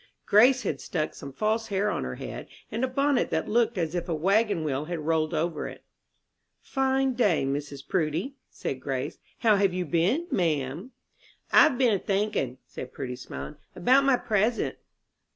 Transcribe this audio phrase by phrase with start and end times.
[0.25, 3.93] Grace had stuck some false hair on her head, and a bonnet that looked as
[3.93, 5.83] if a wagon wheel had rolled over it.
[6.59, 7.87] "Fine day, Mrs.
[7.87, 10.89] Prudy," said Grace; "how have you been, ma'am?"
[11.51, 14.75] "I've been a thinkin'," said Prudy, smiling, "about my present."